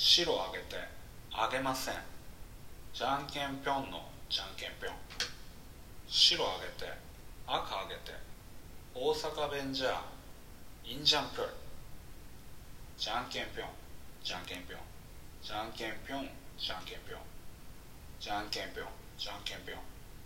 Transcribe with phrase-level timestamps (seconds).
[0.00, 0.76] 白あげて
[1.32, 1.94] あげません。
[2.94, 4.94] じゃんけんぴょんのじゃんけんぴょん。
[6.06, 6.92] 白あげて
[7.48, 8.14] 赤あげて
[8.94, 10.00] 大阪弁じゃ
[10.84, 11.48] いいんじゃんぴょい
[12.96, 13.68] じゃんけんぴょん
[14.22, 14.80] じゃんけんぴょん。
[15.42, 17.20] じゃんけんぴょんじゃんけんぴょん。
[18.20, 18.86] じゃんけんぴょん
[19.18, 19.82] じゃんけんぴょん。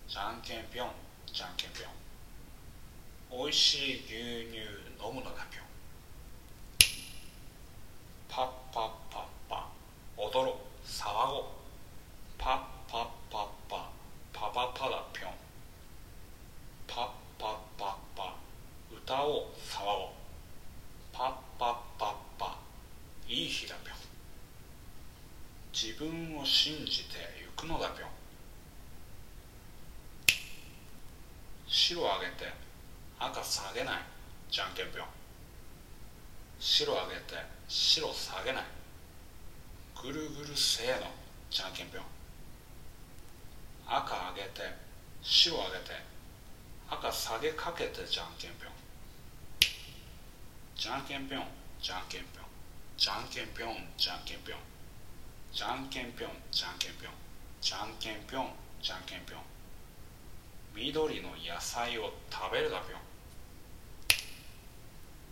[0.06, 0.90] じゃんけんぴょん
[1.32, 3.40] じゃんけんぴょん。
[3.40, 4.60] おいしい牛乳
[5.00, 5.64] 飲むのだぴょん
[8.28, 9.68] パッパッパッパ
[10.16, 10.54] 踊ろう
[10.86, 11.44] 騒ごう
[12.38, 12.50] パ
[12.88, 13.90] ッパッパッパ
[14.32, 15.32] パパパだぴょん
[16.86, 17.08] パッ
[17.38, 18.36] パッパッパ
[18.90, 20.08] 歌おう騒ごう
[21.12, 22.56] パッパッパッパ
[23.28, 23.96] いい日だぴょん
[25.82, 27.18] 自分を信じて
[27.56, 28.08] 行くのだぴょん。
[31.66, 32.52] 白あげて
[33.18, 34.02] 赤下げない。
[34.48, 35.06] じゃんけんぴょん。
[36.60, 37.34] 白あげて
[37.66, 38.64] 白下げない。
[40.00, 41.10] ぐるぐるせーの。
[41.50, 42.04] じゃんけんぴょん。
[43.84, 44.62] 赤あげて
[45.20, 45.98] 白あげて
[46.88, 48.72] 赤下げかけてじゃんけんぴょん。
[50.76, 51.42] じゃんけんぴょん
[51.82, 52.44] じゃんけんぴょん。
[52.96, 54.71] じゃんけんぴょんじゃんけんぴょん。
[55.52, 57.12] じゃんけんぴょんじゃんけんぴょん
[57.60, 58.48] じゃんけんぴょん
[58.80, 59.40] じゃんけんぴょん
[60.74, 63.00] 緑の野菜を食べるだぴょん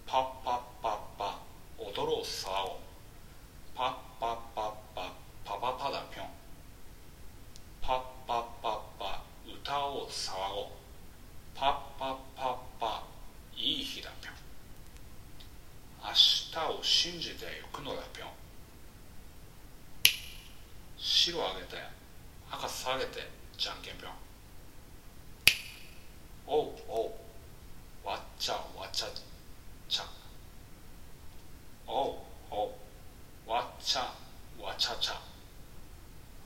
[0.06, 1.40] パッパッパッパ
[1.78, 2.76] 踊ろう騒ごう
[3.74, 6.26] パッパッパッパパパパだぴょん
[7.80, 10.66] パッパッパッパ歌おう騒ごう
[11.54, 13.04] パッパッパッパ
[13.56, 14.34] いい日だぴょん
[16.04, 18.39] 明日を信じて行くのだぴょん
[21.30, 21.80] 白あげて
[22.50, 24.12] 赤下げてじゃんけんぴょん。
[26.46, 28.08] おうおう。
[28.08, 29.06] わっちゃわちゃ
[29.88, 30.04] ちゃ
[31.86, 32.16] おう。
[32.50, 32.66] お
[33.46, 34.12] うわっちゃ
[34.60, 35.20] わちゃちゃ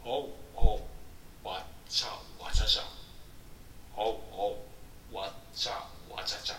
[0.05, 0.31] おう。
[0.55, 2.09] おうわっちゃ
[2.45, 2.83] わちゃちゃ
[3.97, 4.17] おう。
[4.33, 4.59] お
[5.13, 5.73] うわっちゃ
[6.15, 6.57] わちゃちゃ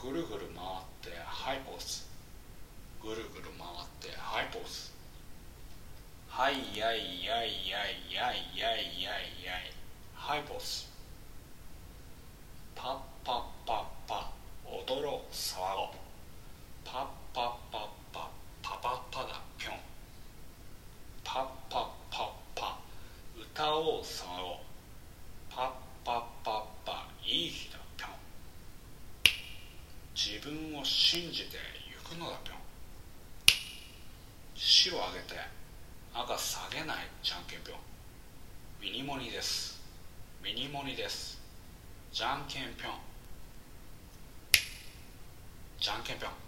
[0.00, 2.04] ぐるぐる回ってハイポーズ
[3.02, 4.92] ぐるぐる回ってハイポーズ
[6.48, 9.68] はいやいやいやいやいやいやいやい
[10.14, 10.86] ハイポーズ
[12.74, 14.32] パッパッパッパ。
[14.64, 15.84] 踊ろう騒ご。
[15.84, 15.88] う
[16.86, 18.30] パッパッパッパ。
[18.62, 19.74] パパパだぴょん
[21.22, 22.78] パッパッパッパ。
[23.38, 24.54] 歌おう騒ご。
[24.54, 24.56] う
[25.50, 25.70] パッ
[26.02, 27.08] パッパッパ。
[27.26, 28.10] いい日だぴょん
[30.16, 30.40] 自
[30.72, 31.58] 分を信じて
[32.08, 32.58] 行くのだぴょん
[34.56, 35.67] 白あげて。
[36.14, 37.78] 赤下げないじゃんけんぴょん。
[38.80, 39.80] ミニモニです。
[40.42, 41.40] ミニモニです。
[42.12, 42.92] じゃんけんぴょん。
[45.80, 46.47] じゃんけんぴょん。